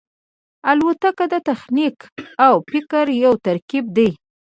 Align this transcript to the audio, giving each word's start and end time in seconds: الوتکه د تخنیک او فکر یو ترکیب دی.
الوتکه 0.69 1.25
د 1.33 1.35
تخنیک 1.49 1.97
او 2.45 2.53
فکر 2.69 3.05
یو 3.23 3.33
ترکیب 3.45 3.85
دی. 3.97 4.09